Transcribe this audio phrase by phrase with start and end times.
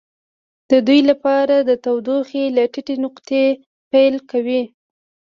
[0.69, 3.43] د ودې لپاره د تودوخې له ټیټې نقطې
[3.91, 4.63] پیل کوي.